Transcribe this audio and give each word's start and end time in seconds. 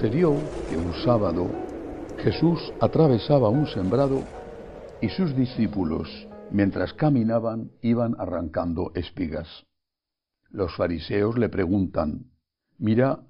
Sucedió 0.00 0.34
que 0.70 0.78
un 0.78 0.94
sábado 1.04 1.50
Jesús 2.20 2.58
atravesaba 2.80 3.50
un 3.50 3.66
sembrado 3.66 4.22
y 5.02 5.10
sus 5.10 5.36
discípulos, 5.36 6.08
mientras 6.50 6.94
caminaban, 6.94 7.72
iban 7.82 8.16
arrancando 8.18 8.92
espigas. 8.94 9.66
Los 10.48 10.74
fariseos 10.74 11.36
le 11.36 11.50
preguntan, 11.50 12.30
mira, 12.78 13.20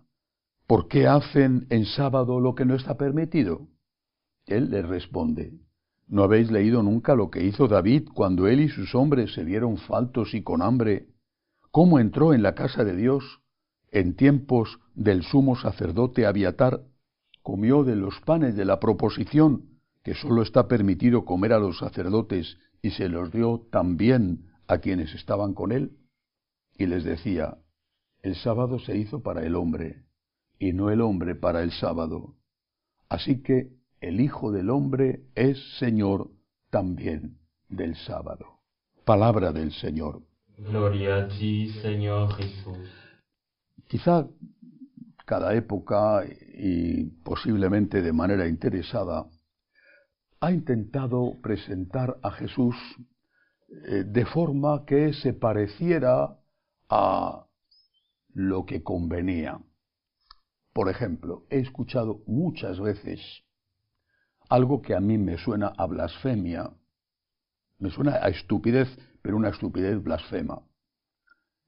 ¿por 0.69 0.87
qué 0.87 1.09
hacen 1.09 1.66
en 1.70 1.87
sábado 1.87 2.38
lo 2.38 2.55
que 2.55 2.65
no 2.65 2.77
está 2.77 2.96
permitido? 2.96 3.66
Él 4.46 4.71
les 4.71 4.88
responde, 4.88 5.55
¿no 6.07 6.23
habéis 6.23 6.52
leído 6.52 6.84
nunca 6.84 7.16
lo 7.16 7.32
que 7.32 7.43
hizo 7.43 7.66
David 7.66 8.10
cuando 8.15 8.46
él 8.46 8.60
y 8.60 8.68
sus 8.68 8.95
hombres 8.95 9.34
se 9.34 9.43
vieron 9.43 9.77
faltos 9.77 10.34
y 10.34 10.45
con 10.45 10.62
hambre? 10.62 11.09
¿Cómo 11.73 11.99
entró 11.99 12.32
en 12.32 12.45
la 12.45 12.55
casa 12.55 12.84
de 12.84 12.95
Dios 12.95 13.40
en 13.91 14.15
tiempos 14.15 14.79
del 14.95 15.23
sumo 15.23 15.57
sacerdote 15.57 16.27
Abiatar, 16.27 16.83
comió 17.43 17.85
de 17.85 17.96
los 17.96 18.21
panes 18.21 18.55
de 18.57 18.65
la 18.65 18.80
proposición, 18.80 19.80
que 20.02 20.15
sólo 20.15 20.43
está 20.43 20.69
permitido 20.69 21.24
comer 21.24 21.52
a 21.52 21.59
los 21.59 21.79
sacerdotes, 21.79 22.59
y 22.83 22.91
se 22.91 23.09
los 23.09 23.33
dio 23.33 23.66
también 23.71 24.46
a 24.66 24.79
quienes 24.79 25.15
estaban 25.15 25.55
con 25.55 25.73
él? 25.73 25.96
Y 26.79 26.87
les 26.87 27.05
decía, 27.05 27.59
el 28.23 28.37
sábado 28.37 28.79
se 28.79 28.96
hizo 28.96 29.23
para 29.23 29.45
el 29.45 29.57
hombre, 29.57 30.05
y 30.59 30.73
no 30.73 30.91
el 30.91 31.01
hombre 31.01 31.35
para 31.35 31.63
el 31.63 31.73
sábado. 31.73 32.37
Así 33.09 33.43
que 33.43 33.71
el 34.01 34.21
Hijo 34.21 34.52
del 34.52 34.71
Hombre 34.71 35.24
es 35.35 35.59
Señor 35.79 36.30
también 36.71 37.38
del 37.68 37.96
sábado. 37.96 38.61
Palabra 39.05 39.52
del 39.52 39.73
Señor. 39.73 40.23
Gloria 40.57 41.24
a 41.24 41.29
ti, 41.29 41.71
Señor 41.83 42.35
Jesús. 42.35 42.88
Quizá 43.91 44.24
cada 45.27 45.52
época 45.55 46.24
y 46.55 47.07
posiblemente 47.24 48.02
de 48.02 48.13
manera 48.13 48.46
interesada 48.46 49.27
ha 50.38 50.52
intentado 50.52 51.41
presentar 51.43 52.16
a 52.23 52.30
Jesús 52.30 52.77
eh, 53.88 54.05
de 54.07 54.24
forma 54.27 54.85
que 54.87 55.13
se 55.13 55.33
pareciera 55.33 56.38
a 56.88 57.46
lo 58.33 58.65
que 58.65 58.85
convenía. 58.85 59.59
Por 60.73 60.88
ejemplo, 60.88 61.46
he 61.51 61.59
escuchado 61.59 62.23
muchas 62.29 62.79
veces 62.79 63.21
algo 64.49 64.83
que 64.83 64.94
a 64.94 65.00
mí 65.00 65.19
me 65.19 65.37
suena 65.37 65.72
a 65.77 65.87
blasfemia, 65.87 66.71
me 67.81 67.91
suena 67.91 68.21
a 68.22 68.28
estupidez, 68.28 68.88
pero 69.21 69.37
una 69.37 69.49
estupidez 69.49 70.00
blasfema. 70.00 70.62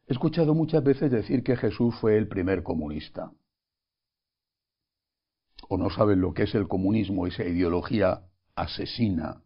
He 0.07 0.13
escuchado 0.13 0.55
muchas 0.55 0.83
veces 0.83 1.11
decir 1.11 1.43
que 1.43 1.57
Jesús 1.57 1.95
fue 2.01 2.17
el 2.17 2.29
primer 2.29 2.63
comunista. 2.63 3.33
O 5.69 5.79
no 5.79 5.91
saben 5.91 6.21
lo 6.21 6.35
que 6.35 6.43
es 6.43 6.55
el 6.55 6.69
comunismo, 6.69 7.27
esa 7.27 7.45
ideología 7.45 8.23
asesina. 8.55 9.43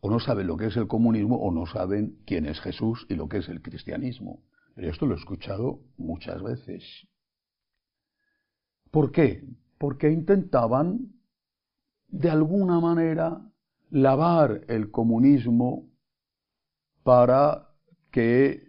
O 0.00 0.10
no 0.10 0.20
saben 0.20 0.46
lo 0.46 0.56
que 0.56 0.66
es 0.66 0.76
el 0.76 0.86
comunismo 0.86 1.36
o 1.36 1.50
no 1.52 1.66
saben 1.66 2.18
quién 2.26 2.46
es 2.46 2.60
Jesús 2.60 3.06
y 3.08 3.14
lo 3.14 3.28
que 3.28 3.38
es 3.38 3.48
el 3.48 3.60
cristianismo. 3.60 4.42
Pero 4.74 4.90
esto 4.90 5.06
lo 5.06 5.14
he 5.14 5.18
escuchado 5.18 5.80
muchas 5.96 6.42
veces. 6.42 6.84
¿Por 8.90 9.10
qué? 9.10 9.44
Porque 9.78 10.10
intentaban, 10.10 11.12
de 12.08 12.30
alguna 12.30 12.78
manera, 12.78 13.40
lavar 13.90 14.62
el 14.68 14.90
comunismo 14.90 15.90
para 17.02 17.68
que 18.10 18.65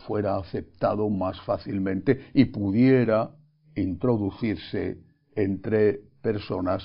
fuera 0.00 0.36
aceptado 0.36 1.08
más 1.08 1.40
fácilmente 1.42 2.30
y 2.34 2.46
pudiera 2.46 3.30
introducirse 3.74 5.02
entre 5.34 6.00
personas 6.22 6.82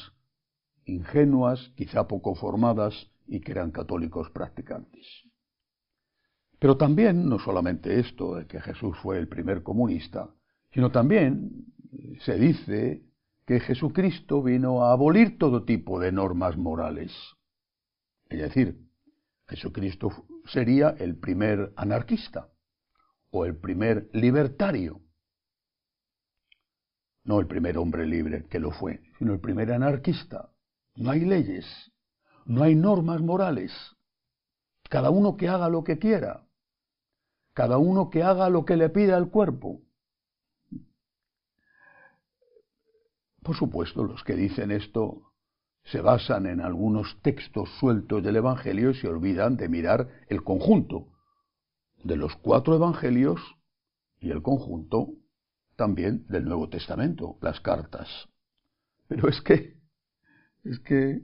ingenuas, 0.86 1.72
quizá 1.75 2.08
poco 2.08 2.36
formadas 2.36 3.12
y 3.28 3.42
que 3.42 3.52
eran 3.52 3.72
católicos 3.72 4.30
practicantes. 4.31 5.06
Pero 6.59 6.78
también, 6.78 7.30
no 7.30 7.40
solamente 7.40 8.00
esto, 8.00 8.36
de 8.36 8.47
que 8.47 8.59
Jesús 8.59 8.97
fue 9.02 9.18
el 9.18 9.28
primer 9.28 9.64
comunista, 9.64 10.30
sino 10.74 10.91
también 10.91 11.66
se 12.22 12.38
dice 12.38 13.03
que 13.46 13.59
Jesucristo 13.59 14.44
vino 14.44 14.84
a 14.84 14.91
abolir 14.91 15.38
todo 15.38 15.64
tipo 15.64 16.00
de 16.00 16.12
normas 16.12 16.58
morales. 16.58 17.12
Es 18.30 18.40
decir, 18.40 18.80
Jesucristo 19.47 20.12
sería 20.46 20.90
el 21.00 21.18
primer 21.18 21.72
anarquista 21.76 22.50
o 23.31 23.45
el 23.45 23.57
primer 23.57 24.09
libertario. 24.13 25.01
No 27.23 27.40
el 27.40 27.47
primer 27.47 27.78
hombre 27.78 28.06
libre 28.06 28.45
que 28.47 28.59
lo 28.59 28.72
fue, 28.72 29.01
sino 29.17 29.34
el 29.34 29.40
primer 29.40 29.72
anarquista. 29.72 30.50
No 30.95 31.12
hay 31.12 31.22
leyes, 31.22 31.66
no 32.45 32.63
hay 32.63 32.75
normas 32.75 33.22
morales. 33.22 33.72
Cada 34.90 35.09
uno 35.12 35.38
que 35.38 35.47
haga 35.47 35.69
lo 35.69 35.84
que 35.84 36.00
quiera, 36.00 36.47
cada 37.53 37.78
uno 37.78 38.09
que 38.09 38.23
haga 38.23 38.50
lo 38.50 38.66
que 38.66 38.78
le 38.78 38.90
pida 38.90 39.17
el 39.17 39.29
cuerpo. 39.29 39.81
Por 43.44 43.56
supuesto, 43.56 44.03
los 44.03 44.23
que 44.23 44.35
dicen 44.35 44.72
esto 44.72 45.34
se 45.84 46.01
basan 46.01 46.46
en 46.46 46.61
algunos 46.61 47.22
textos 47.22 47.69
sueltos 47.79 48.23
del 48.23 48.38
Evangelio 48.38 48.91
y 48.91 48.96
se 48.96 49.07
olvidan 49.07 49.56
de 49.56 49.69
mirar 49.69 50.07
el 50.28 50.44
conjunto 50.44 51.07
de 52.04 52.16
los 52.16 52.36
cuatro 52.38 52.76
Evangelios 52.76 53.40
y 54.20 54.32
el 54.32 54.42
conjunto 54.42 55.10
también 55.76 56.26
del 56.28 56.46
Nuevo 56.46 56.70
Testamento, 56.70 57.38
las 57.42 57.60
cartas. 57.62 58.08
Pero 59.08 59.30
es 59.30 59.42
que, 59.42 59.78
es 60.64 60.80
que 60.80 61.22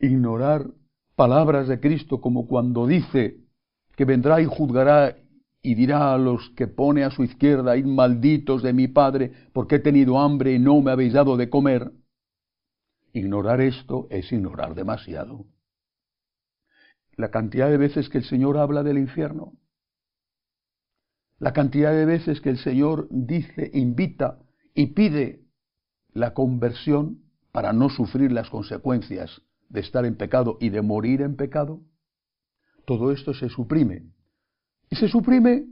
ignorar 0.00 0.66
palabras 1.14 1.66
de 1.68 1.80
Cristo 1.80 2.20
como 2.20 2.46
cuando 2.46 2.86
dice 2.86 3.38
que 3.96 4.04
vendrá 4.04 4.40
y 4.40 4.44
juzgará 4.44 5.16
y 5.62 5.74
dirá 5.74 6.14
a 6.14 6.18
los 6.18 6.50
que 6.50 6.68
pone 6.68 7.02
a 7.02 7.10
su 7.10 7.24
izquierda, 7.24 7.76
id 7.76 7.86
malditos 7.86 8.62
de 8.62 8.72
mi 8.72 8.86
Padre, 8.86 9.32
porque 9.52 9.76
he 9.76 9.80
tenido 9.80 10.20
hambre 10.20 10.52
y 10.52 10.60
no 10.60 10.80
me 10.80 10.92
habéis 10.92 11.14
dado 11.14 11.36
de 11.36 11.50
comer. 11.50 11.90
Ignorar 13.12 13.60
esto 13.60 14.06
es 14.10 14.30
ignorar 14.30 14.76
demasiado. 14.76 15.46
La 17.16 17.30
cantidad 17.32 17.68
de 17.68 17.78
veces 17.78 18.08
que 18.08 18.18
el 18.18 18.24
Señor 18.24 18.58
habla 18.58 18.84
del 18.84 18.98
infierno, 18.98 19.54
la 21.38 21.52
cantidad 21.52 21.92
de 21.92 22.06
veces 22.06 22.40
que 22.40 22.50
el 22.50 22.58
Señor 22.58 23.08
dice, 23.10 23.70
invita 23.74 24.38
y 24.74 24.88
pide 24.88 25.44
la 26.12 26.32
conversión 26.32 27.22
para 27.52 27.72
no 27.72 27.88
sufrir 27.90 28.32
las 28.32 28.50
consecuencias 28.50 29.42
de 29.68 29.80
estar 29.80 30.04
en 30.06 30.16
pecado 30.16 30.56
y 30.60 30.70
de 30.70 30.82
morir 30.82 31.22
en 31.22 31.36
pecado, 31.36 31.80
todo 32.86 33.12
esto 33.12 33.34
se 33.34 33.48
suprime. 33.48 34.06
Y 34.90 34.96
se 34.96 35.08
suprime 35.08 35.66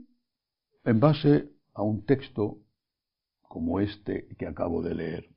en 0.84 1.00
base 1.00 1.50
a 1.72 1.82
un 1.82 2.04
texto 2.04 2.58
como 3.42 3.80
este 3.80 4.26
que 4.36 4.46
acabo 4.46 4.82
de 4.82 4.94
leer. 4.94 5.28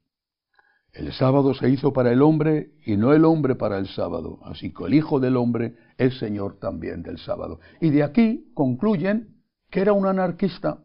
El 0.92 1.14
sábado 1.14 1.54
se 1.54 1.70
hizo 1.70 1.94
para 1.94 2.12
el 2.12 2.22
hombre 2.22 2.72
y 2.86 2.98
no 2.98 3.14
el 3.14 3.24
hombre 3.24 3.56
para 3.56 3.78
el 3.78 3.88
sábado, 3.88 4.40
así 4.44 4.74
que 4.74 4.86
el 4.86 4.96
Hijo 4.96 5.20
del 5.20 5.38
Hombre 5.38 5.76
es 5.98 6.18
Señor 6.18 6.58
también 6.60 7.04
del 7.04 7.20
sábado. 7.20 7.60
Y 7.80 7.92
de 7.92 8.04
aquí 8.04 8.52
concluyen 8.56 9.37
que 9.78 9.82
era 9.82 9.94
un 9.94 10.08
anarquista, 10.08 10.80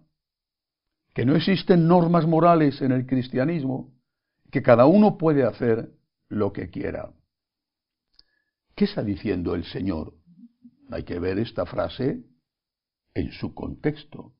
que 1.14 1.24
no 1.24 1.34
existen 1.34 1.88
normas 1.88 2.26
morales 2.26 2.82
en 2.82 2.92
el 2.92 3.06
cristianismo, 3.06 3.90
que 4.50 4.60
cada 4.60 4.84
uno 4.84 5.16
puede 5.16 5.44
hacer 5.44 5.88
lo 6.28 6.52
que 6.52 6.68
quiera. 6.68 7.10
¿Qué 8.76 8.84
está 8.84 9.02
diciendo 9.02 9.54
el 9.54 9.64
Señor? 9.64 10.12
Hay 10.90 11.04
que 11.04 11.18
ver 11.18 11.38
esta 11.38 11.64
frase 11.64 12.22
en 13.14 13.32
su 13.32 13.54
contexto. 13.54 14.34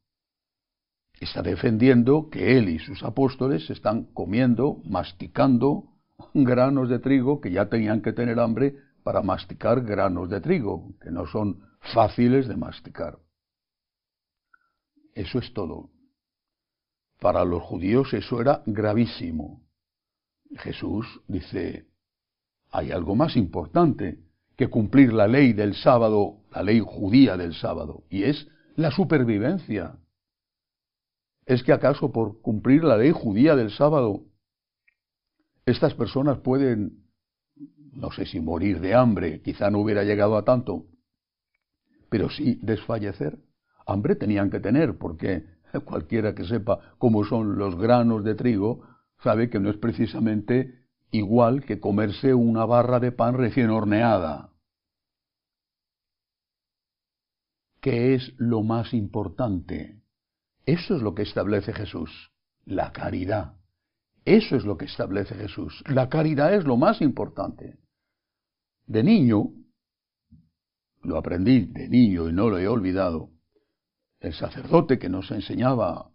Está 1.19 1.41
defendiendo 1.41 2.29
que 2.29 2.59
él 2.59 2.69
y 2.69 2.79
sus 2.79 3.03
apóstoles 3.05 3.71
están 3.71 4.13
comiendo, 4.13 4.83
masticando 4.85 5.95
granos 6.35 6.91
de 6.91 6.99
trigo 6.99 7.41
que 7.41 7.53
ya 7.53 7.71
tenían 7.71 8.03
que 8.03 8.13
tener 8.13 8.39
hambre 8.39 8.77
para 9.03 9.23
masticar 9.23 9.81
granos 9.81 10.29
de 10.29 10.43
trigo, 10.43 10.93
que 11.01 11.11
no 11.11 11.27
son 11.27 11.63
fáciles 11.95 12.49
de 12.49 12.57
masticar. 12.59 13.22
Eso 15.15 15.39
es 15.39 15.53
todo. 15.53 15.91
Para 17.21 17.45
los 17.45 17.63
judíos 17.63 18.13
eso 18.15 18.41
era 18.41 18.63
gravísimo. 18.67 19.63
Jesús 20.57 21.07
dice, 21.29 21.87
hay 22.71 22.91
algo 22.91 23.15
más 23.15 23.37
importante 23.37 24.19
que 24.57 24.69
cumplir 24.69 25.13
la 25.13 25.27
ley 25.27 25.53
del 25.53 25.75
sábado, 25.75 26.39
la 26.51 26.63
ley 26.63 26.81
judía 26.81 27.37
del 27.37 27.55
sábado, 27.55 28.05
y 28.11 28.25
es 28.25 28.49
la 28.77 28.91
supervivencia. 28.91 29.99
¿Es 31.47 31.63
que 31.63 31.73
acaso 31.73 32.13
por 32.13 32.41
cumplir 32.41 32.85
la 32.85 32.97
ley 32.97 33.13
judía 33.13 33.57
del 33.57 33.71
sábado, 33.71 34.25
estas 35.67 35.95
personas 35.95 36.39
pueden, 36.39 37.05
no 37.93 38.11
sé 38.11 38.27
si 38.27 38.41
morir 38.41 38.81
de 38.81 38.95
hambre, 38.95 39.43
quizá 39.43 39.71
no 39.71 39.79
hubiera 39.79 40.05
llegado 40.05 40.37
a 40.37 40.45
tanto, 40.45 40.87
pero 42.09 42.31
sí 42.31 42.59
desfallecer? 42.63 43.39
Hambre 43.87 44.17
tenían 44.17 44.51
que 44.51 44.61
tener, 44.61 44.99
porque 44.99 45.45
cualquiera 45.85 46.35
que 46.35 46.45
sepa 46.45 46.95
cómo 46.99 47.25
son 47.25 47.59
los 47.59 47.77
granos 47.77 48.25
de 48.25 48.35
trigo, 48.35 48.83
sabe 49.23 49.51
que 49.51 49.61
no 49.61 49.71
es 49.71 49.77
precisamente 49.77 50.83
igual 51.11 51.65
que 51.65 51.81
comerse 51.81 52.35
una 52.35 52.65
barra 52.65 52.99
de 52.99 53.13
pan 53.13 53.35
recién 53.37 53.71
horneada. 53.71 54.51
¿Qué 57.81 58.15
es 58.15 58.33
lo 58.39 58.63
más 58.63 58.95
importante? 58.95 60.01
Eso 60.65 60.97
es 60.97 61.03
lo 61.03 61.15
que 61.15 61.23
establece 61.23 61.73
Jesús, 61.73 62.31
la 62.65 62.93
caridad. 62.93 63.57
Eso 64.25 64.55
es 64.55 64.65
lo 64.65 64.77
que 64.77 64.85
establece 64.85 65.35
Jesús. 65.35 65.83
La 65.89 66.09
caridad 66.09 66.55
es 66.55 66.65
lo 66.65 66.77
más 66.77 67.01
importante. 67.01 67.79
De 68.87 69.03
niño, 69.03 69.51
lo 71.03 71.19
aprendí 71.19 71.67
de 71.67 71.89
niño 71.89 72.29
y 72.29 72.33
no 72.33 72.49
lo 72.49 72.59
he 72.59 72.69
olvidado, 72.69 73.32
el 74.23 74.33
sacerdote 74.35 75.01
que 75.01 75.09
nos 75.09 75.31
enseñaba 75.33 76.13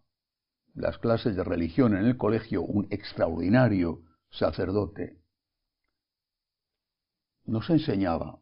las 0.73 0.97
clases 0.97 1.35
de 1.35 1.43
religión 1.43 1.95
en 1.95 2.05
el 2.05 2.15
colegio, 2.15 2.61
un 2.61 2.87
extraordinario 2.89 4.01
sacerdote, 4.29 5.17
nos 7.45 7.69
enseñaba, 7.69 8.39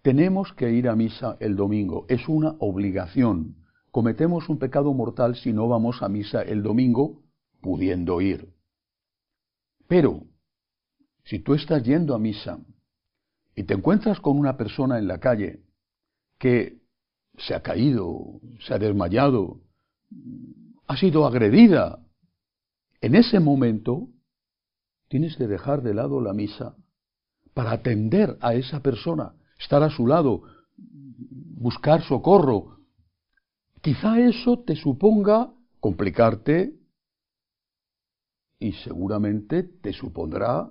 tenemos 0.00 0.54
que 0.54 0.70
ir 0.72 0.88
a 0.88 0.96
misa 0.96 1.36
el 1.40 1.56
domingo, 1.56 2.06
es 2.08 2.26
una 2.28 2.56
obligación. 2.60 3.56
Cometemos 3.90 4.48
un 4.48 4.58
pecado 4.58 4.94
mortal 4.94 5.36
si 5.36 5.52
no 5.52 5.68
vamos 5.68 6.02
a 6.02 6.08
misa 6.08 6.40
el 6.40 6.62
domingo 6.62 7.22
pudiendo 7.60 8.20
ir. 8.22 8.54
Pero, 9.88 10.22
si 11.24 11.40
tú 11.40 11.54
estás 11.54 11.82
yendo 11.82 12.14
a 12.14 12.18
misa 12.18 12.60
y 13.54 13.64
te 13.64 13.74
encuentras 13.74 14.20
con 14.20 14.38
una 14.38 14.56
persona 14.56 14.98
en 14.98 15.08
la 15.08 15.18
calle 15.18 15.64
que 16.38 16.78
se 17.38 17.54
ha 17.54 17.62
caído, 17.62 18.40
se 18.60 18.74
ha 18.74 18.78
desmayado, 18.78 19.60
ha 20.86 20.96
sido 20.96 21.26
agredida, 21.26 22.00
en 23.00 23.14
ese 23.14 23.40
momento 23.40 24.08
tienes 25.08 25.36
que 25.36 25.46
dejar 25.46 25.82
de 25.82 25.94
lado 25.94 26.20
la 26.20 26.32
misa 26.32 26.76
para 27.54 27.72
atender 27.72 28.36
a 28.40 28.54
esa 28.54 28.82
persona, 28.82 29.34
estar 29.58 29.82
a 29.82 29.90
su 29.90 30.06
lado, 30.06 30.42
buscar 30.76 32.02
socorro. 32.02 32.78
Quizá 33.80 34.20
eso 34.20 34.60
te 34.60 34.76
suponga 34.76 35.52
complicarte 35.80 36.74
y 38.58 38.72
seguramente 38.72 39.62
te 39.62 39.92
supondrá 39.92 40.70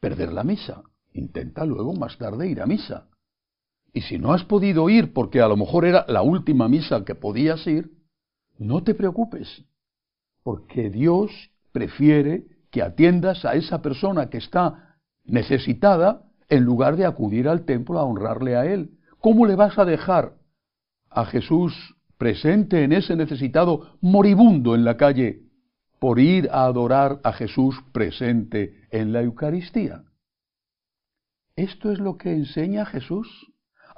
perder 0.00 0.32
la 0.32 0.44
misa. 0.44 0.82
Intenta 1.12 1.64
luego 1.64 1.94
más 1.94 2.18
tarde 2.18 2.48
ir 2.48 2.60
a 2.60 2.66
misa. 2.66 3.07
Y 3.92 4.02
si 4.02 4.18
no 4.18 4.32
has 4.32 4.44
podido 4.44 4.88
ir 4.90 5.12
porque 5.12 5.40
a 5.40 5.48
lo 5.48 5.56
mejor 5.56 5.84
era 5.84 6.04
la 6.08 6.22
última 6.22 6.68
misa 6.68 7.04
que 7.04 7.14
podías 7.14 7.66
ir, 7.66 7.90
no 8.58 8.82
te 8.82 8.94
preocupes, 8.94 9.64
porque 10.42 10.90
Dios 10.90 11.30
prefiere 11.72 12.44
que 12.70 12.82
atiendas 12.82 13.44
a 13.44 13.54
esa 13.54 13.80
persona 13.80 14.28
que 14.28 14.38
está 14.38 14.96
necesitada 15.24 16.24
en 16.48 16.64
lugar 16.64 16.96
de 16.96 17.04
acudir 17.04 17.48
al 17.48 17.64
templo 17.64 17.98
a 17.98 18.04
honrarle 18.04 18.56
a 18.56 18.66
Él. 18.66 18.90
¿Cómo 19.20 19.46
le 19.46 19.54
vas 19.54 19.78
a 19.78 19.84
dejar 19.84 20.34
a 21.10 21.24
Jesús 21.26 21.74
presente 22.16 22.82
en 22.82 22.92
ese 22.92 23.16
necesitado 23.16 23.96
moribundo 24.00 24.74
en 24.74 24.84
la 24.84 24.96
calle 24.96 25.42
por 25.98 26.18
ir 26.18 26.48
a 26.50 26.64
adorar 26.64 27.20
a 27.24 27.32
Jesús 27.32 27.76
presente 27.92 28.86
en 28.90 29.12
la 29.12 29.22
Eucaristía? 29.22 30.04
Esto 31.56 31.90
es 31.90 31.98
lo 31.98 32.16
que 32.16 32.32
enseña 32.32 32.86
Jesús. 32.86 33.47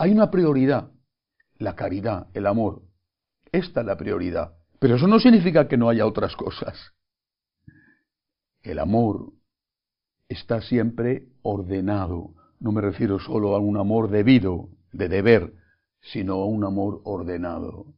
Hay 0.01 0.13
una 0.13 0.31
prioridad, 0.31 0.93
la 1.59 1.77
caridad, 1.77 2.29
el 2.33 2.47
amor. 2.47 2.81
Esta 3.53 3.81
es 3.83 3.87
la 3.87 3.99
prioridad. 3.99 4.55
Pero 4.79 4.97
eso 4.97 5.07
no 5.07 5.21
significa 5.21 5.69
que 5.69 5.77
no 5.77 5.91
haya 5.91 6.07
otras 6.07 6.35
cosas. 6.37 6.95
El 8.63 8.79
amor 8.79 9.35
está 10.27 10.63
siempre 10.63 11.27
ordenado. 11.43 12.31
No 12.61 12.73
me 12.73 12.81
refiero 12.81 13.19
solo 13.19 13.55
a 13.55 13.59
un 13.59 13.77
amor 13.77 14.09
debido, 14.09 14.71
de 14.91 15.11
deber, 15.11 15.53
sino 16.01 16.37
a 16.37 16.47
un 16.47 16.65
amor 16.65 17.03
ordenado. 17.05 17.93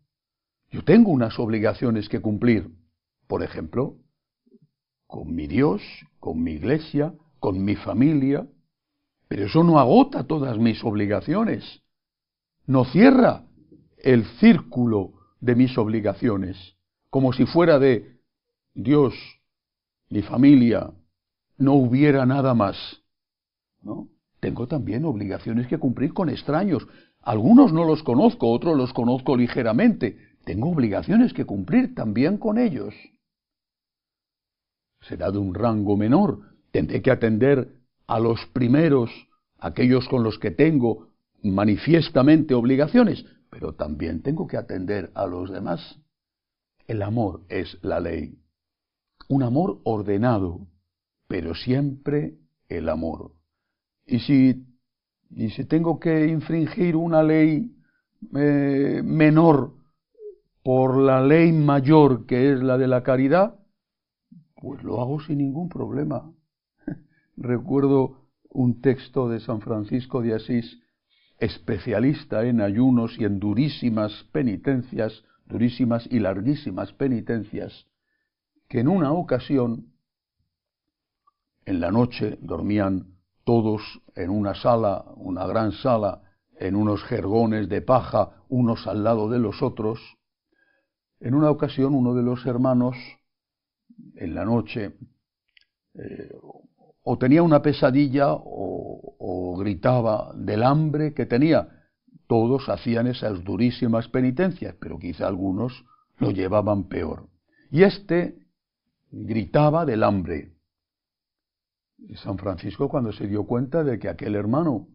Yo 0.73 0.83
tengo 0.83 1.13
unas 1.13 1.39
obligaciones 1.39 2.09
que 2.09 2.21
cumplir. 2.21 2.69
Por 3.29 3.45
ejemplo, 3.45 3.99
con 5.07 5.33
mi 5.33 5.47
Dios, 5.47 5.81
con 6.19 6.43
mi 6.43 6.55
iglesia, 6.55 7.15
con 7.39 7.65
mi 7.65 7.77
familia. 7.77 8.45
Pero 9.29 9.47
eso 9.47 9.63
no 9.63 9.79
agota 9.79 10.27
todas 10.27 10.59
mis 10.59 10.83
obligaciones 10.83 11.81
no 12.73 12.87
cierra 12.87 13.45
el 13.99 14.25
círculo 14.41 15.13
de 15.41 15.55
mis 15.55 15.77
obligaciones, 15.77 16.57
como 17.11 17.33
si 17.33 17.45
fuera 17.45 17.79
de 17.79 18.19
Dios, 18.75 19.15
mi 20.09 20.23
familia, 20.23 20.91
no 21.59 21.75
hubiera 21.75 22.25
nada 22.27 22.55
más. 22.55 23.03
¿no? 23.83 24.09
Tengo 24.41 24.67
también 24.67 25.05
obligaciones 25.05 25.67
que 25.67 25.79
cumplir 25.79 26.15
con 26.15 26.31
extraños. 26.31 26.87
Algunos 27.21 27.73
no 27.73 27.85
los 27.85 28.03
conozco, 28.03 28.51
otros 28.51 28.77
los 28.77 28.93
conozco 28.93 29.37
ligeramente. 29.37 30.19
Tengo 30.45 30.71
obligaciones 30.71 31.33
que 31.33 31.45
cumplir 31.45 31.95
también 31.95 32.39
con 32.39 32.59
ellos. 32.59 32.95
Será 35.03 35.31
de 35.31 35.39
un 35.39 35.55
rango 35.55 35.97
menor. 35.97 36.41
Tendré 36.71 37.03
que 37.03 37.11
atender 37.11 37.77
a 38.07 38.19
los 38.19 38.45
primeros, 38.47 39.11
aquellos 39.59 40.09
con 40.09 40.25
los 40.25 40.39
que 40.39 40.51
tengo 40.51 41.12
manifiestamente 41.43 42.55
obligaciones, 42.55 43.25
pero 43.51 43.75
también 43.75 44.23
tengo 44.23 44.47
que 44.47 44.57
atender 44.57 45.11
a 45.15 45.27
los 45.27 45.51
demás. 45.51 45.99
El 46.87 47.03
amor 47.03 47.43
es 47.49 47.79
la 47.83 48.01
ley. 48.01 48.39
Un 49.29 49.43
amor 49.43 49.81
ordenado, 49.85 50.67
pero 51.29 51.55
siempre 51.55 52.39
el 52.69 52.89
amor. 52.89 53.33
Y 54.07 54.21
si, 54.21 54.67
y 55.31 55.51
si 55.51 55.65
tengo 55.65 55.99
que 55.99 56.27
infringir 56.27 56.97
una 56.97 57.23
ley 57.23 57.73
eh, 58.35 59.03
menor 59.05 59.75
por 60.63 60.97
la 60.97 61.21
ley 61.21 61.53
mayor 61.53 62.27
que 62.27 62.53
es 62.53 62.63
la 62.63 62.79
de 62.79 62.87
la 62.87 63.03
caridad, 63.03 63.59
pues 64.57 64.83
lo 64.83 65.01
hago 65.01 65.21
sin 65.21 65.39
ningún 65.39 65.69
problema. 65.69 66.33
Recuerdo 67.37 68.29
un 68.49 68.81
texto 68.81 69.29
de 69.29 69.41
San 69.41 69.61
Francisco 69.61 70.23
de 70.23 70.35
Asís 70.35 70.81
especialista 71.43 72.45
en 72.45 72.61
ayunos 72.61 73.19
y 73.19 73.25
en 73.25 73.41
durísimas 73.41 74.13
penitencias, 74.31 75.25
durísimas 75.45 76.07
y 76.09 76.21
larguísimas 76.21 76.93
penitencias, 76.93 77.89
que 78.69 78.79
en 78.79 78.87
una 78.87 79.13
ocasión, 79.13 79.93
en 81.65 81.81
la 81.81 81.91
noche, 81.91 82.39
dormían 82.41 83.17
todos 83.43 83.83
en 84.15 84.31
una 84.31 84.55
sala, 84.55 85.05
una 85.17 85.45
gran 85.49 85.73
sala, 85.73 86.23
en 86.61 86.77
unos 86.77 87.03
jergones 87.03 87.69
de 87.69 87.83
paja, 87.83 88.45
unos 88.49 88.87
al 88.87 89.03
lado 89.03 89.29
de 89.29 89.41
los 89.41 89.63
otros. 89.63 89.99
En 91.19 91.35
una 91.35 91.51
ocasión 91.51 91.93
uno 91.93 92.15
de 92.15 92.23
los 92.23 92.47
hermanos, 92.47 92.97
en 94.15 94.35
la 94.37 94.45
noche, 94.45 94.95
eh, 95.95 96.31
o 97.03 97.19
tenía 97.19 97.43
una 97.43 97.63
pesadilla 97.63 98.29
o, 98.31 99.57
gritaba 99.59 100.33
del 100.35 100.63
hambre 100.63 101.15
que 101.15 101.27
tenía. 101.27 101.69
Todos 102.27 102.69
hacían 102.69 103.07
esas 103.07 103.45
durísimas 103.45 104.09
penitencias, 104.09 104.75
pero 104.81 104.99
quizá 104.99 105.27
algunos 105.27 105.85
lo 106.19 106.31
llevaban 106.31 106.85
peor. 106.85 107.29
Y 107.71 107.83
este 107.83 108.39
gritaba 109.11 109.85
del 109.85 110.03
hambre. 110.03 110.53
San 112.17 112.39
Francisco 112.39 112.89
cuando 112.89 113.13
se 113.13 113.29
dio 113.29 113.45
cuenta 113.45 113.85
de 113.85 113.99
que 113.99 114.09
aquel 114.09 114.35
hermano 114.35 114.89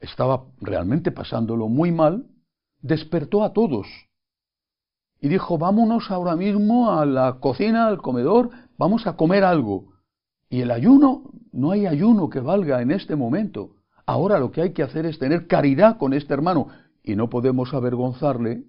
estaba 0.00 0.44
realmente 0.60 1.12
pasándolo 1.12 1.68
muy 1.68 1.92
mal, 1.92 2.26
despertó 2.82 3.44
a 3.44 3.52
todos 3.52 3.86
y 5.20 5.28
dijo, 5.28 5.58
vámonos 5.58 6.10
ahora 6.10 6.34
mismo 6.34 6.90
a 6.90 7.04
la 7.04 7.38
cocina, 7.40 7.86
al 7.86 7.98
comedor, 7.98 8.50
vamos 8.78 9.06
a 9.06 9.16
comer 9.16 9.44
algo. 9.44 9.92
Y 10.48 10.62
el 10.62 10.70
ayuno, 10.70 11.30
no 11.52 11.70
hay 11.70 11.86
ayuno 11.86 12.30
que 12.30 12.40
valga 12.40 12.82
en 12.82 12.90
este 12.90 13.16
momento. 13.16 13.76
Ahora 14.06 14.38
lo 14.38 14.50
que 14.50 14.62
hay 14.62 14.72
que 14.72 14.82
hacer 14.82 15.06
es 15.06 15.18
tener 15.18 15.46
caridad 15.46 15.98
con 15.98 16.12
este 16.12 16.34
hermano 16.34 16.68
y 17.02 17.16
no 17.16 17.30
podemos 17.30 17.72
avergonzarle 17.74 18.64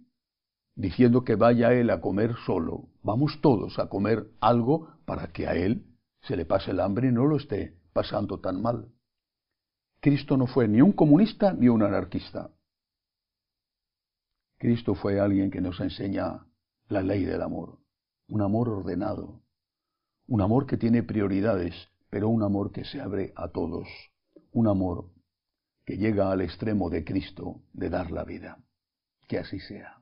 diciendo 0.75 1.23
que 1.23 1.35
vaya 1.35 1.73
él 1.73 1.89
a 1.89 2.01
comer 2.01 2.35
solo. 2.45 2.89
Vamos 3.03 3.39
todos 3.41 3.79
a 3.79 3.87
comer 3.89 4.27
algo 4.39 4.89
para 5.05 5.27
que 5.31 5.47
a 5.47 5.55
él 5.55 5.85
se 6.21 6.35
le 6.35 6.45
pase 6.45 6.71
el 6.71 6.79
hambre 6.79 7.09
y 7.09 7.11
no 7.11 7.25
lo 7.25 7.37
esté 7.37 7.75
pasando 7.93 8.39
tan 8.39 8.61
mal. 8.61 8.87
Cristo 9.99 10.37
no 10.37 10.47
fue 10.47 10.67
ni 10.67 10.81
un 10.81 10.93
comunista 10.93 11.53
ni 11.53 11.69
un 11.69 11.83
anarquista. 11.83 12.51
Cristo 14.57 14.95
fue 14.95 15.19
alguien 15.19 15.49
que 15.51 15.61
nos 15.61 15.79
enseña 15.79 16.45
la 16.87 17.01
ley 17.01 17.25
del 17.25 17.41
amor, 17.41 17.79
un 18.27 18.41
amor 18.41 18.69
ordenado, 18.69 19.41
un 20.27 20.41
amor 20.41 20.65
que 20.65 20.77
tiene 20.77 21.03
prioridades, 21.03 21.90
pero 22.11 22.29
un 22.29 22.43
amor 22.43 22.71
que 22.71 22.83
se 22.83 23.01
abre 23.01 23.31
a 23.35 23.47
todos, 23.47 23.87
un 24.51 24.67
amor 24.67 25.09
que 25.85 25.97
llega 25.97 26.29
al 26.29 26.41
extremo 26.41 26.89
de 26.89 27.03
Cristo 27.05 27.61
de 27.73 27.89
dar 27.89 28.11
la 28.11 28.25
vida. 28.25 28.59
Que 29.27 29.39
así 29.39 29.59
sea. 29.61 30.00